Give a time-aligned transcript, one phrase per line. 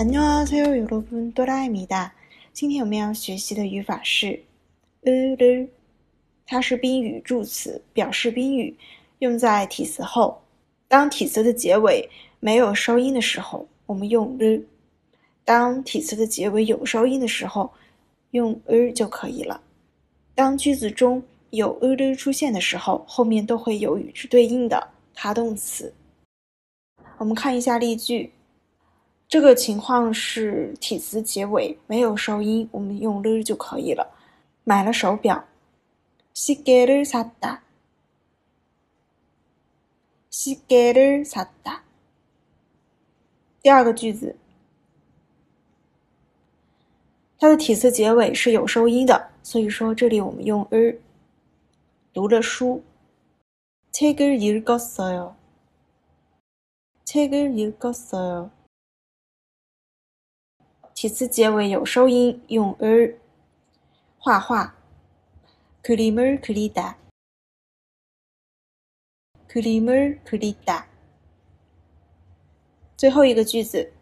[0.00, 2.14] 안녕하세요 여러분, 또라입니다.
[2.52, 4.42] 今天我们要学习的语法是
[5.04, 5.68] 을，
[6.46, 8.76] 它是宾语助词，表示宾语，
[9.18, 10.40] 用在体词后。
[10.88, 12.08] 当体词的结尾
[12.40, 14.62] 没有收音的时候，我们用 을；
[15.44, 17.70] 当体词的结尾有收音的时候，
[18.30, 19.60] 用 을 就可以了。
[20.34, 25.92] 当句子中有 을 出现的时候，后面都会有与之对应的他动词。
[27.18, 28.32] 我们看一下例句。
[29.30, 34.12] 这个情况是体词结尾没有收音，我们用了就可以了。
[34.62, 35.44] 买了手表，
[36.34, 37.58] 시계를샀 다，
[40.30, 41.80] 시계를샀 다。
[43.62, 44.36] 第二个句子，
[47.38, 50.98] 它的体词结尾是有收音的，所以说这里我们用을
[52.12, 52.82] 读了书，
[53.92, 55.34] 책을읽었어 요，
[57.04, 58.50] 책을읽었어 요。
[61.00, 63.16] 体词结尾有收音，用 er。
[64.18, 64.74] 画画，
[65.82, 66.96] 그림을그리 다，
[69.46, 70.86] 그림을그리 다。
[72.96, 73.92] 最后一个句子，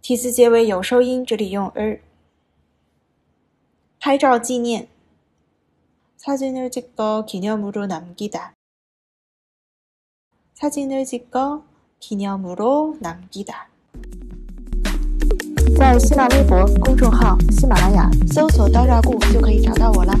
[0.00, 2.00] 体词结尾有收音，这里用 er。
[3.98, 4.88] 拍照纪念，
[6.16, 8.54] 사진을찍고기념으로남기 다，
[10.54, 13.68] 사진을찍고기념으로남기 다。
[15.75, 20.13] 在新浪微博公众号“喜马拉雅”搜索“刀扎固”就可以找到我了。